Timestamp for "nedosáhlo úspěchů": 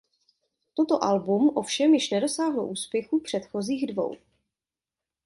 2.09-3.19